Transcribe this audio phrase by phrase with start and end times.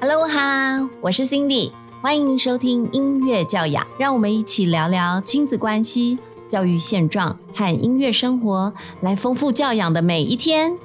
[0.00, 6.18] Hello 哈，我是 Cindy，欢迎收听音乐教养，让我们一起聊聊亲子关系、
[6.48, 10.76] 教育现状和音乐生活，来丰富教养的每一天。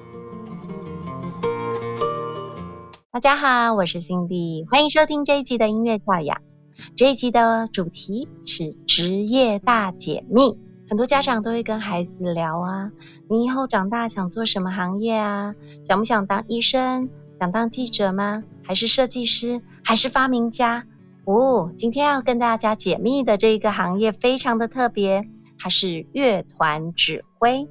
[3.12, 6.38] 大家好，我是 Cindy，欢迎收听这一集的音乐教养。
[6.96, 10.58] 这一集的主题是职业大解密。
[10.90, 12.92] 很多家长都会跟孩子聊啊，
[13.29, 15.54] 你以后长大想做什么行业啊？
[15.86, 17.07] 想不想当医生？
[17.39, 18.43] 想当记者吗？
[18.64, 19.62] 还是设计师？
[19.84, 20.84] 还是发明家？
[21.25, 25.24] 哦，今天要跟大家解密的这一个行业非常的特别，
[25.60, 27.68] 它是乐团指挥。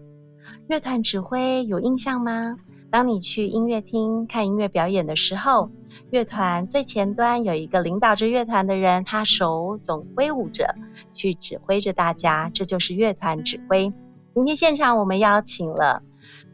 [0.68, 2.54] 乐团指挥有印象吗？
[2.88, 5.72] 当你去音乐厅看音乐表演的时候，
[6.10, 10.74] 乐团最前端有一个领导着乐团的人，他手总挥舞着，
[11.12, 13.92] 去指挥着大家，这就是乐团指挥。
[14.34, 16.02] 今天现场我们邀请了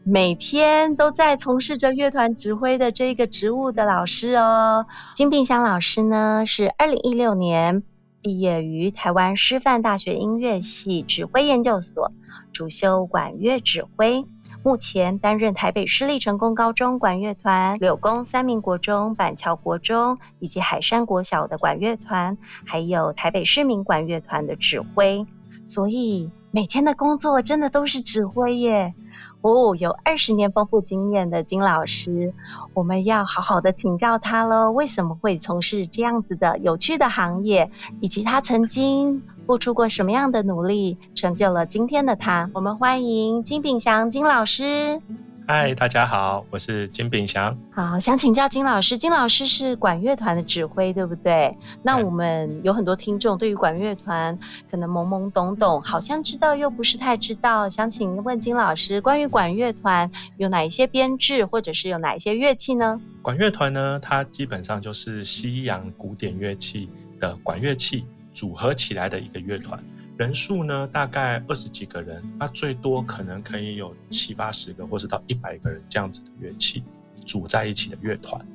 [0.03, 4.85] 每天都在从事着乐团指挥的这个职务的老师哦。
[5.13, 7.81] 金炳祥老师呢，是二零一六年
[8.21, 12.11] 毕业于台湾师范大学音乐系指挥研究所，
[12.51, 14.25] 主修管乐指挥。
[14.65, 22.35] 目前担任台北市立成功高中管乐团、柳工三民国中、板桥国中以及海山国小的管乐团，
[22.65, 25.23] 还有台北市民管乐团的指挥，
[25.65, 28.95] 所以每天的工作真的都是指挥耶。
[29.41, 32.33] 哦，有二十年丰富经验的金老师，
[32.73, 34.71] 我们要好好的请教他喽。
[34.71, 42.49] 为什么会从事这样子的有趣的行业，以及他曾经付出过什么样的努力，成就了今天的他？
[42.53, 44.99] 我们欢迎金炳祥金老师。
[45.47, 47.55] 嗨，大家好，我是金炳祥。
[47.71, 51.55] 好，想请教金老师，金老师是管乐团的指挥，对不对？
[51.83, 54.35] 那我们有很多听众对于管乐团
[54.71, 57.69] 可能懵懵懂懂，好像知道又不是太知道。
[57.69, 62.99] 想请问金老师，关于管乐团有哪一些编制，或者是有哪一些乐器呢？
[63.21, 66.89] 管乐团呢，它基本上就是西洋古典乐器
[67.19, 68.03] 的管乐器
[68.35, 69.83] 组合起来的一个乐团。
[70.17, 76.83] 人数呢，大概二十几个人，那最多可能可以有七八十个，或是到一百个人这样子的乐器
[77.25, 78.45] 组在一起的乐团。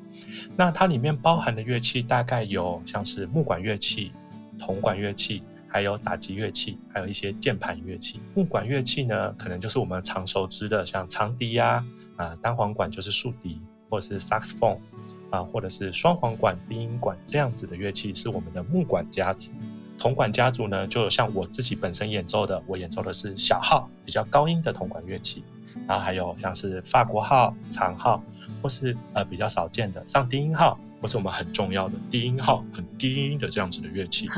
[0.57, 4.13] 那它里面包含的乐器大概有像是木管乐器、
[4.59, 8.21] 铜管乐器，还有打击乐器，还有一些键盘乐器。
[8.35, 11.85] 木管乐器呢，可能就是我们常熟知的，像长笛呀，
[12.17, 13.61] 啊单簧管就是竖笛，
[13.91, 14.79] 或者是 Saxophone，
[15.31, 19.53] 啊或者是双簧管、低音管这样子的乐器，是我们的木管家族。
[19.99, 25.45] 铜管家族呢，就像我自己本身演奏的，我演奏的是小号，比较高音的铜管乐器。
[25.87, 28.23] 然后还有像是法国号、长号，
[28.61, 34.29] 或是呃比较少见的上低音号，或是我们很重要的低音号，很低音的这样子的乐器。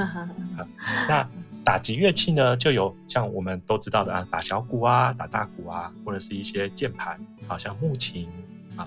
[1.08, 1.26] 那
[1.64, 8.28] 打击乐器呢，就有像我们都知道的啊，打小鼓啊，打大鼓啊，或者是一些键盘，好像木琴
[8.76, 8.86] 啊。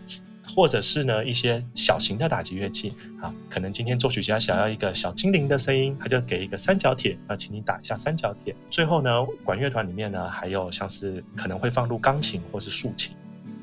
[0.54, 8.56] 或者是呢一些小型的打击乐器啊，可能今天作曲家想要一个小精灵的声音，他就给一个三角铁，啊，请你打一下三角铁。
[8.70, 13.16] 最后呢，管乐团里面呢还有像是可能会放入钢琴或是竖琴。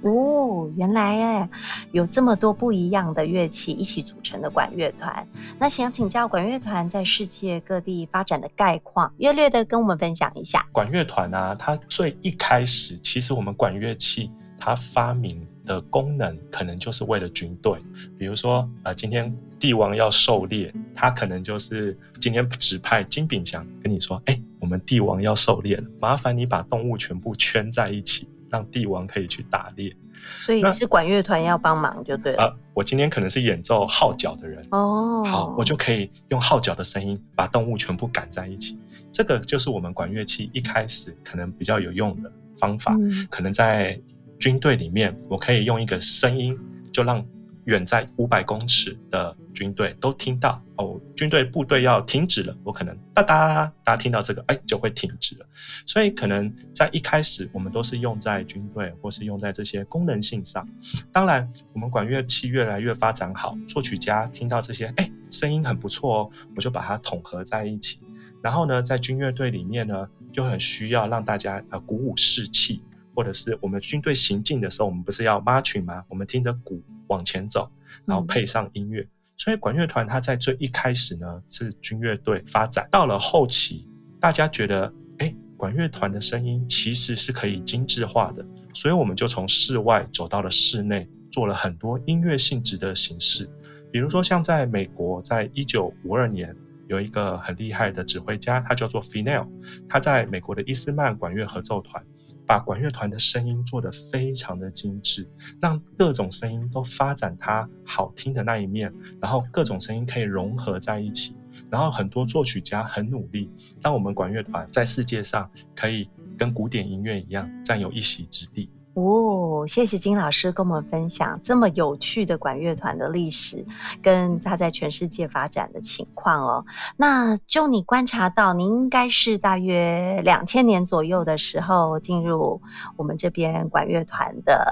[0.03, 1.48] 哦，原来哎
[1.92, 5.25] 有这么多不一样的乐器一起组成的管乐团。
[5.60, 10.66] 那想请教管乐团在世界各地发展的概况，略略的跟我们分享一下。
[10.72, 14.28] 管乐团啊，它最一开始其实我们管乐器
[14.59, 15.47] 它发明。
[15.65, 17.78] 的功能可能就是为了军队，
[18.19, 29.95] 比如说啊，今天帝王要狩猎，他可能就是今天指派金炳祥跟你说，哎，我们帝王要狩猎了，麻烦你把动物全部圈在一起，让帝王可以去打猎。
[30.41, 32.45] 所以是管乐团要帮忙就对了。
[32.45, 38.78] 呃，我今天可能是演奏号角的人哦，好，我就可以用号角的声音把动物全部赶在一起。
[39.12, 42.97] 这个就是我们管乐器一开始可能比较有用的方法，
[43.31, 44.01] 可能在。
[44.42, 46.58] 军队里面，我可以用一个声音，
[46.92, 47.25] 就让
[47.66, 51.00] 远在五百公尺的军队都听到哦。
[51.14, 55.47] 军队部队要停止了，我可能哒哒，大家听到这个，哎，就会停止了。
[55.86, 60.68] 所以可能在一开始，我们都是用在军队，或是用在这些功能性上。
[61.12, 68.00] 当然，我们管乐器越来越发展好，作曲家听到这些，哎，声音很不错哦，我就把它统合在一起。
[68.42, 72.83] 然后呢，在军乐队里面呢，就很需要让大家呃鼓舞士气。
[73.14, 76.03] 或者是我们军队行进的时候，我们不是要 marching 吗？
[76.09, 77.70] 我们听着鼓往前走，
[78.04, 79.06] 然后配上音乐。
[79.36, 83.88] 所以管乐团它在最一开始呢是军乐队发展，到了后期，
[84.20, 93.48] 大家觉得，哎，管乐团的声音其实是可以精致化的，所以我们就从室外走到了室内，做了很多音乐性质的形式。
[93.91, 96.54] 比如说像在美国，在一九五二年
[96.88, 99.48] 有一个很厉害的指挥家，他叫做 Finel，
[99.88, 102.03] 他在美国的伊斯曼管乐合奏团，
[102.47, 105.28] 把管乐团的声音做得非常的精致，
[105.60, 111.36] 让各种声音都发展它好听的那一面，然后各种声音可以融合在一起。
[111.71, 113.50] 然后很多作曲家很努力，
[113.83, 118.71] 让我们管乐团在世界上可以跟古典音乐一样占有一席之地。
[118.94, 123.65] 哦，谢谢金老师跟我们分享这么有趣的管乐团的历史，
[124.03, 126.65] 跟他在全世界发展的情况哦。
[126.98, 132.60] 那就你观察到，您应该是大约两千年左右的时候进入
[132.97, 134.62] 我们这边管乐团的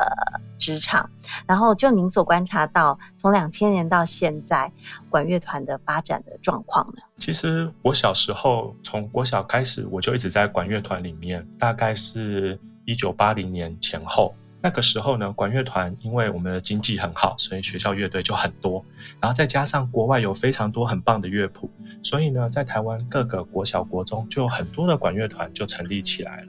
[0.58, 1.08] 职场，
[1.46, 4.70] 然后就您所观察到，从两千年到现在
[5.08, 7.02] 管乐团的发展的状况呢？
[7.16, 12.60] 其实我小时候从国小开始，我就一直在管乐团里面，大概是。
[12.90, 18.84] 一九八零年前后，那个时候呢，管乐团因为我们的经济很好，所以学校乐队就很多。
[19.20, 21.70] 然后再加上国外有非常多很棒的乐谱，
[22.02, 26.48] 所以呢，在台湾各个国小、国中就有很多的管乐团就成立起来了。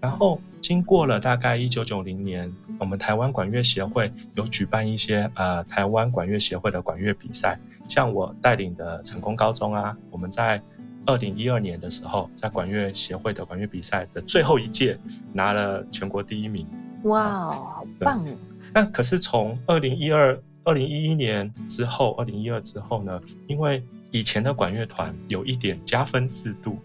[0.00, 2.48] 然后经过了大概一九九零年，
[2.78, 7.58] 我们台湾管乐协会有举办一些呃台湾管乐协会的管乐比赛，
[7.88, 10.62] 像我带领的成功高中啊，我们在。
[11.04, 14.98] 二零一二年的时候，在管乐协会的管乐比赛的最后一届，
[15.32, 16.66] 拿了全国第一名。
[17.04, 18.24] 哇，好棒！
[18.72, 23.20] 那可是从二零一二、二零一一年之后，二零一二之后呢？
[23.48, 26.78] 因为以前的管乐团有一点加分制度，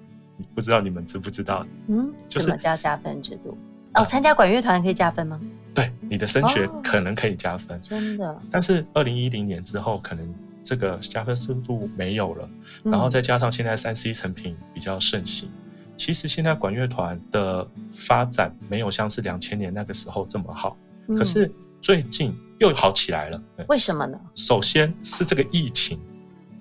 [0.56, 1.66] 不知道你们知不知道？
[1.88, 3.56] 嗯，什么叫加分制度？
[3.94, 5.40] 哦，参加管乐团可以加分吗？
[5.76, 8.42] 对，你的升学可能可以加分，真的。
[8.50, 10.28] 但是二零一零年之后，可能。
[10.68, 12.50] 这个加分速度没有了，
[12.84, 15.50] 然后再加上现在三 C 成品比较盛行，
[15.96, 20.76] 其实现在管乐团的发展没有像是两千年那个时候这么好，
[21.16, 21.50] 可是
[21.80, 23.42] 最近又好起来了。
[23.70, 24.20] 为什么呢？
[24.36, 25.98] 首先是这个疫情，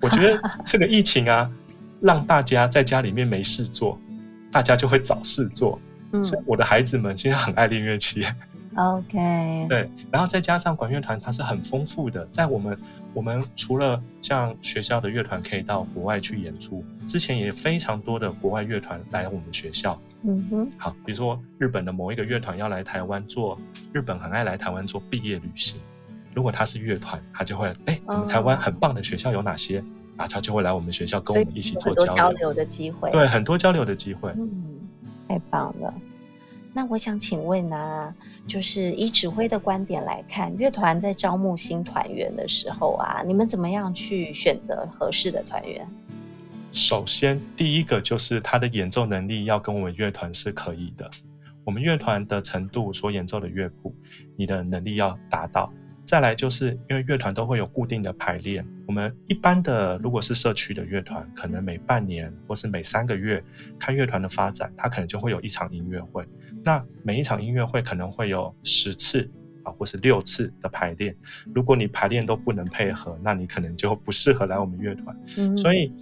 [0.01, 1.51] 我觉得这个疫情啊，
[1.99, 3.99] 让大家在家里面没事做，
[4.49, 5.77] 大家就会找事做。
[6.23, 8.23] 所以我的孩子们现在很爱练乐器。
[8.75, 12.23] OK，对，然后再加上管乐团，它是很丰富的。
[12.27, 12.77] 在我们，
[13.17, 19.99] 我们除了像学校的乐团可以到国外去演出，之前也非常多的国外乐团来我们学校。
[20.21, 23.59] 嗯哼，好，比如说日本的某一个乐团要来台湾做，
[23.91, 25.81] 日本很爱来台湾做毕业旅行。
[26.35, 29.83] 如果他是乐团，他就会，哎，我们台湾很棒的学校有哪些？
[30.17, 33.09] 啊，他就会来我们学校跟我们一起做交流的机会。
[33.09, 34.31] 对，很多交流的机会。
[34.37, 34.77] 嗯，
[35.27, 35.91] 太棒了。
[36.77, 38.13] 那我想请问呢，
[38.45, 45.89] 就是以指挥的观点来看，乐团在招募新团员的时候啊，你们怎么样去选择合适的团员？
[46.71, 51.09] 首先，第一个就是他的演奏能力要跟我们乐团是可以的，
[51.63, 53.91] 我们乐团的程度所演奏的乐谱，
[54.35, 55.73] 你的能力要达到。
[56.05, 63.43] 再来就是因为乐团都会有固定的排练，我们一般的如果是社区的乐团，可能每半年或是每三个月
[63.79, 66.23] 看乐团的发展，它可能就会有一场音乐会。
[66.67, 69.31] 那每一场音乐会可能会有十次
[69.63, 71.15] 啊，或是六次的排练。
[71.55, 75.17] 如果你排练都不能配合，那你可能就不适合来我们乐团。
[75.37, 75.93] 嗯，所以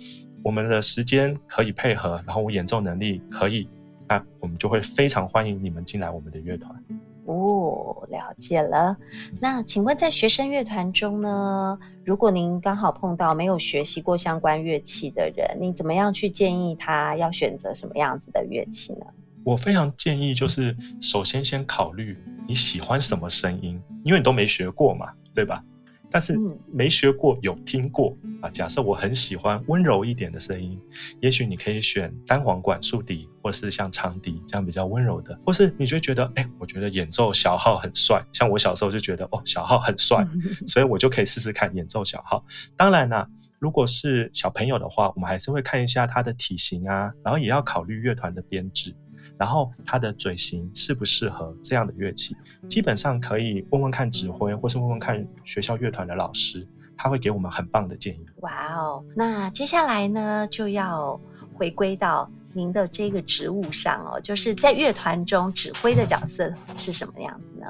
[0.44, 3.70] 我们的时间可以配合，然后我演奏能力可以，
[4.10, 6.84] 那我们就会非常欢迎你们进来我们的乐团。
[7.28, 8.98] 哦，了解了。
[9.40, 11.78] 那请问，在学生乐团中呢？
[12.04, 19.06] 如果您刚好碰到没有学习过相关乐器的人，你怎么样去建议他要选择什么样子的乐器呢？
[19.46, 25.64] 我非常建议，就是首先先考虑你喜欢什么声音，因为你都没学过嘛，对吧？
[26.12, 26.36] 但是
[26.72, 28.50] 没学过有听过啊。
[28.50, 30.80] 假设我很喜欢温柔一点的声音，
[31.20, 35.38] 也许你可以选单簧管、竖笛，或是像长笛这样比较温柔的。
[35.46, 40.26] 或是你就觉得，哎，我觉得演奏小号很帅，像我小时候就觉得，哦，小号很帅，
[40.66, 42.44] 所以我就可以试试看演奏小号。
[42.78, 43.28] 当然啦，
[43.60, 48.96] 如果是小朋友的话，我们还是会看一下他的体型啊，然后也要考虑乐团的编制。
[49.38, 52.36] 然后他的嘴型适不适合这样的乐器？
[52.70, 56.66] 基本上可以问问看指挥，或是问问看学校乐团的老师，
[56.96, 58.26] 他会给我们很棒的建议。
[58.38, 59.04] 哇哦！
[59.14, 61.20] 那接下来呢，就要
[61.54, 67.68] 回归到您的这个职务上哦，就是在乐团中指挥的角色是什么样子呢？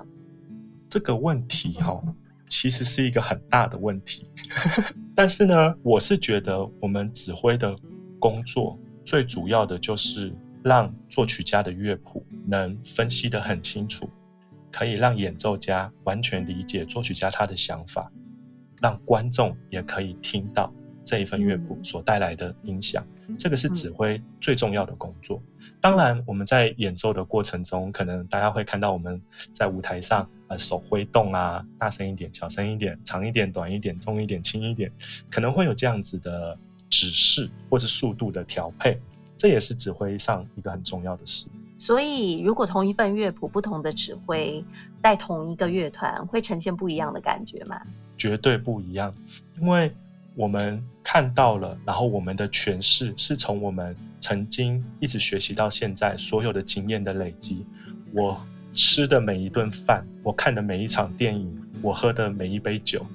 [0.88, 2.00] 这个问题哈，
[2.48, 4.30] 其实是一个很大的问题。
[5.16, 7.76] 但是呢，我是觉得我们指挥的
[8.20, 10.32] 工作最主要的就是。
[10.66, 14.10] 让作曲家的乐谱能分析得很清楚，
[14.72, 18.12] 可以让演奏家完全理解作曲家他的想法，
[18.82, 23.06] 让观众也可以听到这一份乐谱所带来的影响。
[23.38, 25.40] 这个是指挥最重要的工作。
[25.80, 29.22] 当然，我们在演奏的过程中，可能大家会看到我们
[29.54, 34.92] 在舞台上呃手挥动啊，大声一点、小声一点、长一点、短一点、重一点、轻一点，
[35.30, 36.58] 可能会有这样子的
[36.90, 39.00] 指示或是速度的调配，
[39.38, 41.48] 这也是指挥上一个很重要的事。
[41.78, 44.64] 所以，如果同一份乐谱，不同的指挥
[45.02, 47.80] 带同一个乐团，会呈现不一样的感觉吗？
[48.18, 49.14] 绝对不一样，
[49.60, 49.92] 因为
[50.36, 57.66] 我们看到了，然后我们的诠释是从我们曾经一直学习到现在所有的经验的累积。
[58.14, 58.40] 我
[58.72, 63.06] 吃的每一顿饭，我看的每一场电影，我喝的每一杯酒，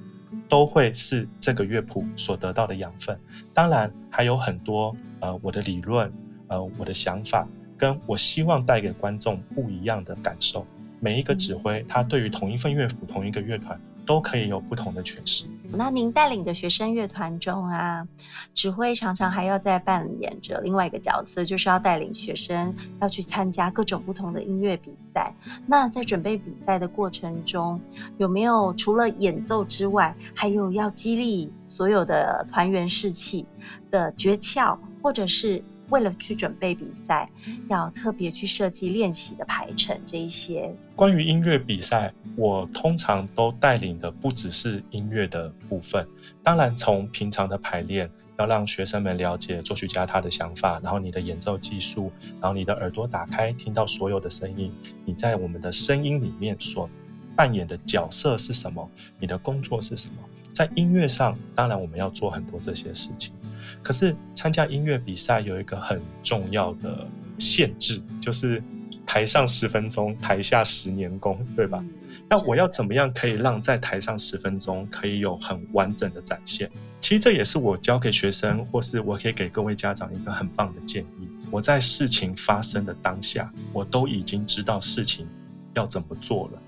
[0.47, 3.17] 都会是这个乐谱所得到的养分。
[3.55, 6.11] 当然，还有很多呃我的理论，
[6.47, 7.47] 呃我的想法。
[7.77, 10.63] 跟我希望带给观众不一样的感受。
[10.99, 15.45] 每一个指挥，他对于同一份乐谱、同一个乐团，都可以有不同的诠释。
[15.73, 18.05] 那您带领的学生乐团中啊，
[18.53, 25.33] 指挥常常还要在扮演着另外一个角色，就是要带领学生要去参加各种不同的音乐比赛。
[25.65, 27.79] 那在准备比赛的过程中，
[28.17, 33.45] 有没有除了演奏之外，还有要激励所有的团员士气
[33.89, 35.63] 的诀窍，或者是？
[35.91, 37.29] 为了去准备比赛，
[37.69, 46.07] 要特别去设计练习的排程，这一些关于音乐比赛，我通常都带领的不只是音乐的部分。
[46.41, 54.71] 当然，从平常的排练，要让学生们了解作曲家他的想法，然后你的演奏技术，然后你的耳朵打开，听到所有的声音，
[55.05, 56.89] 你在我们的声音里面所
[57.35, 58.89] 扮演的角色是什么？
[59.19, 60.15] 你的工作是什么？
[60.53, 63.33] 在音乐上，当然我们要做很多这些事情。
[63.81, 67.07] 可是参加音乐比赛有一个很重要的
[67.39, 68.61] 限制，就是
[69.05, 71.83] 台上十分钟，台下十年功，对吧？
[72.29, 76.69] 那我要怎么样可以让在台上十分钟可以有很完整的展现？
[76.99, 81.27] 其实这也是我教给学生，或是我可以给各位家长一个很棒的建议。
[81.49, 85.27] 我在事情发生的当下，我都已经知道事情
[85.73, 86.61] 要怎么做了。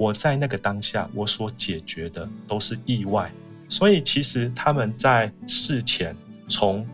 [0.00, 3.30] 我在那个当下，我所解决的都是意外。
[3.68, 6.16] 所以其实他们在事前，
[6.48, 6.86] 从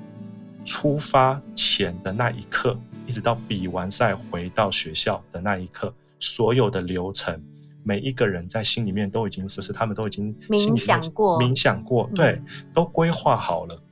[0.64, 7.40] 出发前的那一刻，一直到比完赛回到学校的那一刻，所有的流程，
[7.84, 12.42] 每一个人在心里面都已经，就是他们都已经冥想过，冥想过，对，
[12.74, 13.82] 都规划好了。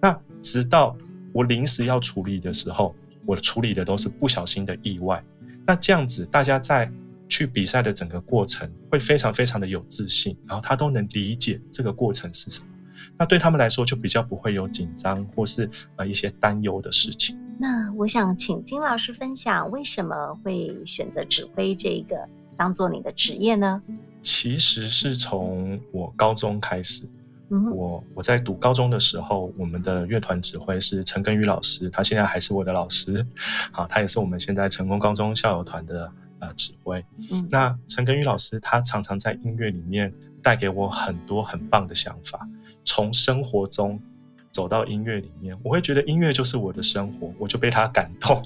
[0.00, 0.96] 那直到
[1.34, 2.94] 我临时要处理的时候，
[3.26, 5.22] 我处理的都是不小心的意外。
[5.66, 6.90] 那这样子，大家在。
[7.32, 12.66] 去比赛的整个过程会非常非常的有自信，然后他都能理解这个过程是什么，
[13.16, 17.40] 那对他们来说就比较不会有紧张或是呃一些担忧的事情。
[17.58, 23.80] 那我想请金老师分享，为什么会选择指挥这个当做你的职业呢？
[24.22, 27.08] 其实是从我高中开始，
[27.48, 33.26] 我我在读高中的时候，我们的乐团指挥是陈根宇老师，他现在还是我的老师，
[33.72, 36.12] 好，他也是我们现在成功高中校友团的。
[36.42, 37.02] 呃，指挥。
[37.30, 42.46] 嗯，那陈根宇老师他常常在音乐里面带给我很多很棒的想法。
[42.84, 44.00] 从生活中
[44.50, 48.44] 走到音乐里面，我会觉得音乐就是我的生活，我就被他感动。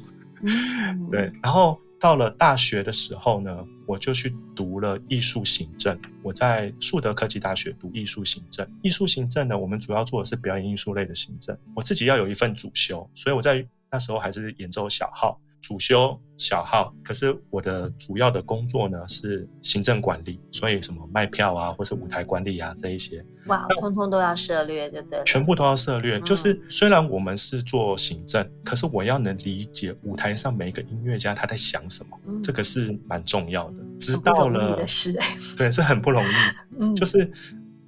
[1.11, 1.33] 对。
[1.43, 5.99] 然后到了大学的时候呢，我就去读了艺术行政。
[6.23, 8.69] 我在树德科技大学读艺术行政。
[8.83, 11.57] 艺术行政呢，我们主要做的是表演艺术类的行政。
[11.75, 15.41] 我自己要有一份主修，所以我在那时候还是演奏小号。
[15.67, 25.21] 主修小号，可是我的主要的工作呢是行政管理，所以什么卖票啊，或是舞台管理啊这一些，哇，通通都要涉略，对不对？
[25.25, 26.21] 全部都要涉略。
[26.21, 33.75] 就是虽然我们是做行政，可是我要能理解舞台上每一个音乐家他在想什么，这个是蛮重要的。
[33.99, 36.35] 知道了，是哎，对，是很不容易。
[36.79, 37.29] 嗯，就是。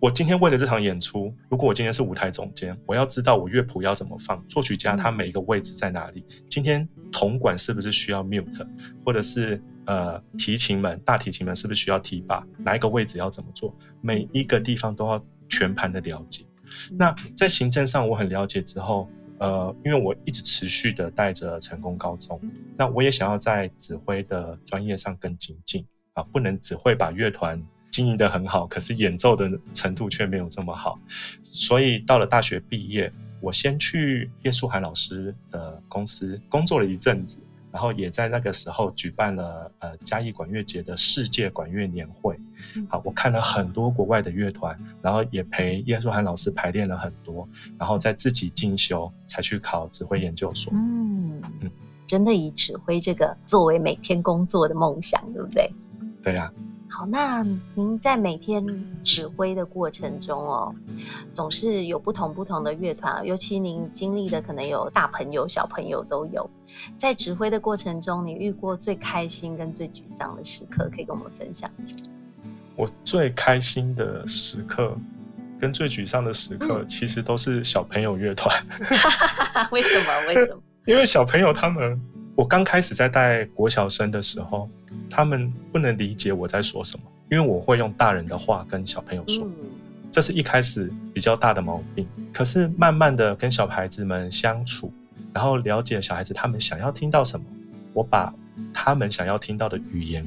[0.00, 6.24] 我今天为了这场演出，如果我今天是舞台总监，我要知道我乐谱要怎么放，作曲家他每一个位置在哪里。
[6.48, 8.64] 今天铜管是不是需要 mute，
[9.04, 12.46] 或者是呃提琴们、大提琴们是不是需要提把？
[12.58, 13.74] 哪一个位置要怎么做？
[14.00, 16.44] 每一个地方都要全盘的了解。
[16.92, 22.40] 那在行政上我很了解之后，呃，因为我一直持续的带着成功高中，
[22.76, 27.60] 那我也想要在指挥的专业上更精进啊，不能只会把乐团。
[27.90, 30.99] 经营的很好，可是演奏的程度却没有这么好，
[31.42, 37.40] 所以到了大学毕业，我先去叶树涵老师的公司工作了一阵子，
[37.73, 42.38] 然后也在那个时候举办了呃嘉义管乐节的世界管乐年会。
[42.88, 50.73] 好，我看了很多国外的乐团，然后也陪叶树涵老师排练了很多，然后再自己进修，才去考指挥研究所。
[50.75, 51.71] 嗯嗯，
[52.07, 55.73] 真的以指挥这个作为每天工作的梦想，对不对？
[56.23, 56.52] 对呀。
[56.90, 58.64] 好，那您在每天
[59.04, 60.75] 指挥的过程中哦，
[61.33, 66.49] 总是有不同不同的乐团，尤其您经历的可能有大朋友、小朋友都有。
[66.97, 71.95] 在指挥的过程中，你遇过最开心跟最沮丧的时刻，可以跟我们分享一下。
[72.75, 74.97] 我最开心的时刻，
[75.61, 78.54] 跟最沮丧的时刻，其实都是小朋友乐团。
[79.71, 80.26] 为什么？
[80.28, 80.62] 为什么？
[80.87, 82.00] 因为小朋友他们，
[82.38, 84.71] 我刚开始在带国小生的时候，
[85.11, 89.45] 他们不能理解我在说什么，因为我会用大人的话跟小朋友说，
[90.09, 92.07] 这是一开始比较大的毛病。
[92.33, 94.92] 可是慢慢的跟小孩子们相处，
[95.33, 97.45] 然后了解小孩子他们想要听到什么，
[97.92, 98.33] 我把
[98.73, 100.25] 他们想要听到的语言。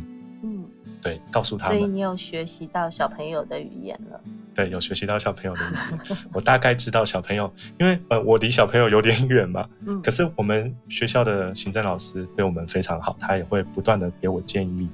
[1.02, 1.78] 对，告诉他们。
[1.78, 4.22] 所以你有学习到小朋友的语言了。
[4.54, 6.18] 对，有学习到小朋友的语言。
[6.34, 9.68] 我大概知道小朋友，因为呃，我离小朋友有点 远嘛。
[9.86, 10.02] 嗯。
[10.02, 14.88] 可是我们学校的行政老师对我们非常好，他也会不断的给我建议，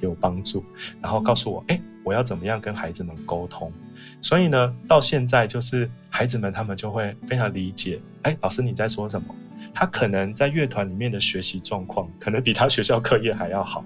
[0.00, 0.64] 给我帮助，
[1.00, 3.70] 然后告诉我，哎，我要怎么样跟孩子们沟通。
[4.20, 9.34] 所以呢，到现在就是孩子们他们就会非常理解，哎，老师你在说什么？
[9.74, 13.84] 他可能在乐团里面的学习状况，可能比他学校课业还要好。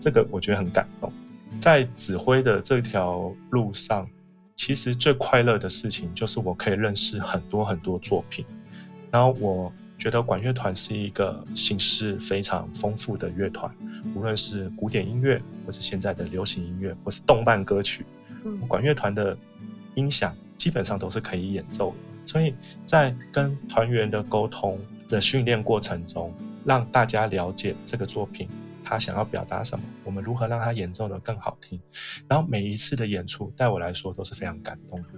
[0.00, 1.12] 这个我觉得很感动，
[1.60, 4.08] 在指挥的这条路上，
[4.56, 8.44] 其实最快乐的事情就是我可以认识很多很多作品。
[9.10, 13.70] 然后我觉得管乐团是一个形式非常丰富的乐团，
[14.14, 18.04] 无论是古典音乐，或是现在的流行音乐，或是动漫歌曲，
[18.66, 19.36] 管乐团的
[19.94, 21.94] 音响基本上都是可以演奏。
[22.24, 22.54] 所以
[22.86, 26.32] 在跟团员的沟通的训练过程中，
[26.64, 28.48] 让大家了解这个作品。
[28.84, 29.84] 他想要表达什么？
[30.04, 31.80] 我们如何让他演奏的更好听？
[32.28, 35.08] 然后每一次的演出，对我来说都是非常感动的。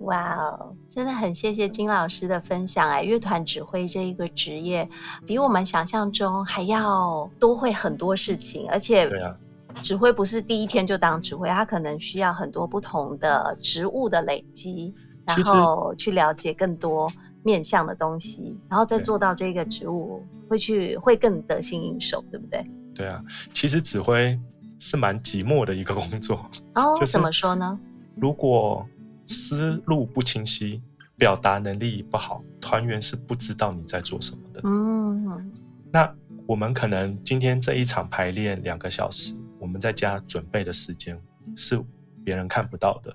[0.00, 3.02] 哇哦，真的很谢谢金老师的分享哎！
[3.02, 4.88] 乐团指挥这一个职业，
[5.26, 9.36] 比我们想象中还要多会很多事情，而且对啊，
[9.82, 14.94] 指挥不是第一天就当指挥，他可能需要很多不同的职务的累积，
[15.26, 17.06] 然后去了解更多
[17.42, 22.64] 面向的东西，然后再做到这个职务，会去会更得心应手，对不对？
[22.94, 24.38] 对啊，其实指挥
[24.78, 26.94] 是蛮寂寞的一个工作哦。
[26.98, 27.78] 就怎么说呢？
[28.16, 28.86] 如果
[29.26, 30.82] 思路不清晰，
[31.16, 34.60] 表达能力不好，团员是不知道你在做什么的。
[34.64, 35.52] 嗯，
[35.92, 36.12] 那
[36.46, 41.18] 我们可能今天这一场排练两个小时，我们在家准备的时间
[41.56, 41.80] 是
[42.24, 43.14] 别人看不到的。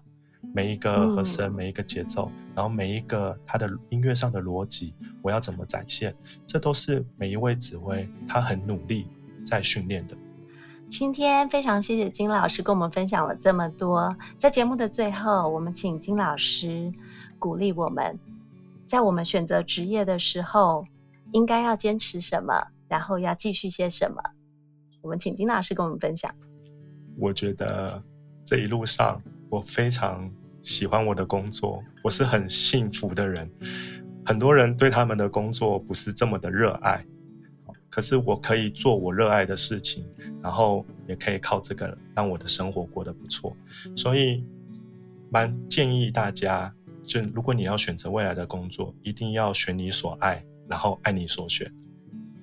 [0.54, 6.16] 每一个和声，每一个节奏，然后每一个他的音乐上的逻辑，我要怎么展现？
[6.46, 9.08] 这都是每一位指挥他很努力。
[9.46, 10.18] 在训练的。
[10.90, 14.16] 今天非常谢谢金老师跟我们分享了这么多。
[14.38, 16.92] 在节目的最后，我们请金老师
[17.40, 18.20] 鼓励我们，
[18.86, 20.86] 在我们选择职业的时候，
[21.32, 24.22] 应该要坚持什么，然后要继续些什么。
[25.02, 26.34] 我们请金老师跟我们分享。
[27.18, 28.02] 我觉得
[28.44, 30.30] 这一路上，我非常
[30.62, 33.50] 喜欢我的工作，我是很幸福的人。
[34.24, 37.04] 很多人对他们的工作不是这么的热爱。
[37.96, 40.04] 可是我可以做我热爱的事情，
[40.44, 43.56] 然后也可以靠这个让我的生活过得不错，
[43.96, 44.44] 所以
[45.32, 46.70] 蛮建议大家，
[47.06, 51.74] 就如果你要选择未来的工作，一定要选你所爱，然后爱你所选。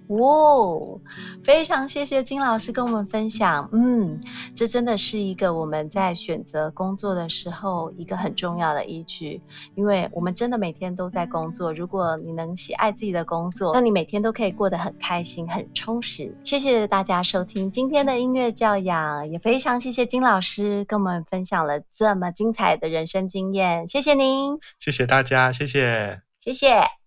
[0.08, 1.00] 哇，
[1.42, 3.68] 非常谢谢金老师跟我们分享。
[3.72, 4.20] 嗯，
[4.54, 9.40] 这真的是一个我们在选择工作的时候一个很重要的依据，
[9.74, 11.72] 因为我们真的每天都在工作。
[11.72, 16.34] 如果你能喜爱自己的工作，那你每天都可以过得很开心、很充实。
[16.44, 23.88] 谢谢大家收听今天的音乐教养，也非常谢谢金老师跟我们分享了这么精彩的人生经验。
[23.88, 27.01] 谢谢您，谢谢大家，谢谢，谢谢。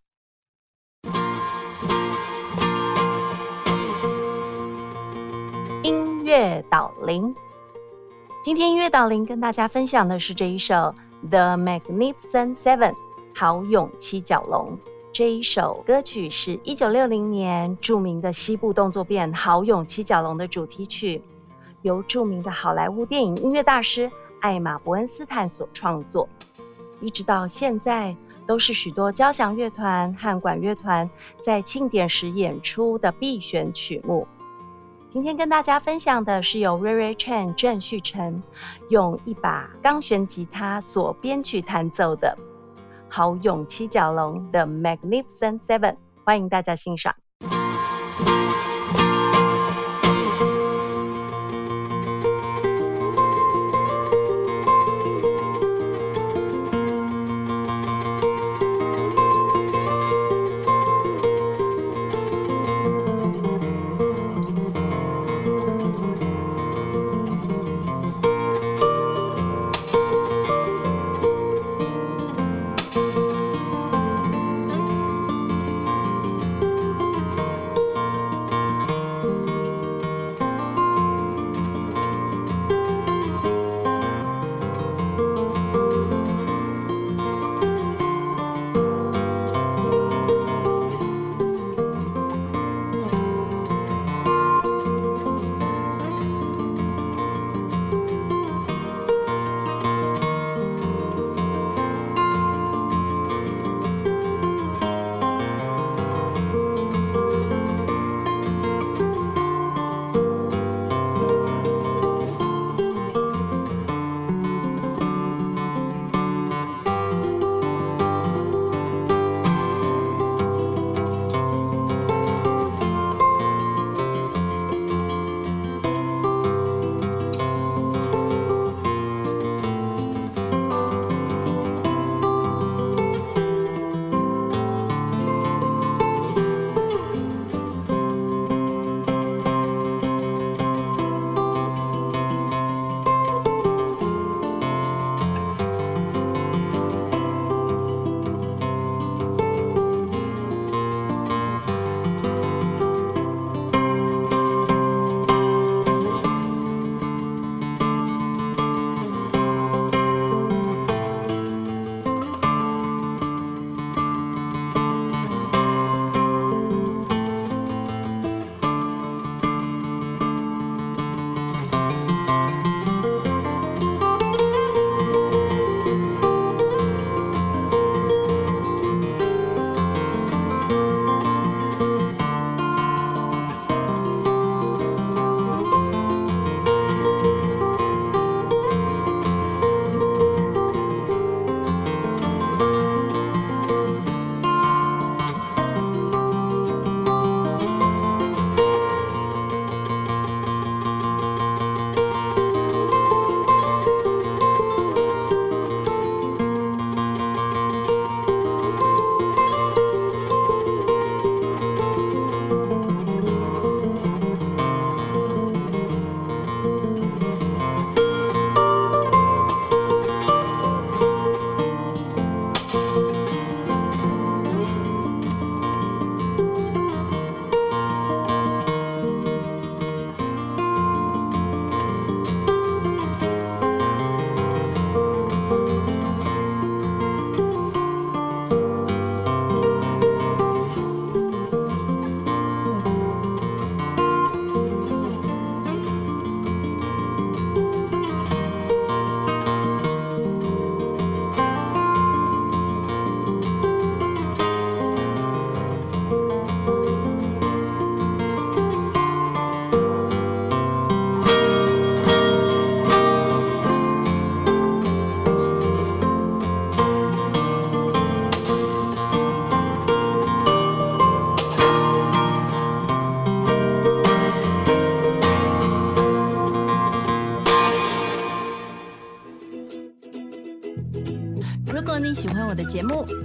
[6.37, 7.33] 乐导聆，
[8.43, 10.73] 今天音乐导跟大家分享的是这一首
[11.29, 12.91] 《The Magnificent Seven》
[13.33, 14.77] 豪勇七角龙。
[15.13, 21.21] 这一首歌曲是一九六零年著名的西部动作片《豪勇七角龙》的主题曲，
[21.83, 26.27] 由著名的好莱坞电影音乐大师艾玛·伯恩斯坦所创作，
[26.99, 28.13] 一直到现在
[28.45, 31.09] 都是许多交响乐团和管乐团
[31.41, 34.27] 在庆典时演出的必选曲目。
[35.15, 38.43] 今天跟大家分享的是由 Ray Ray Chen 郑旭晨
[38.89, 42.37] 用一把钢弦吉他所编曲弹奏的
[43.07, 47.15] 《豪勇七角龙》的 Magnificent Seven，欢迎大家欣赏。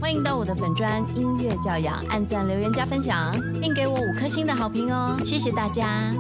[0.01, 5.17] 欢迎到我的粉专音乐教养按赞、留言、加分享，并给我五颗星的好评哦！
[5.25, 6.13] 谢谢大家。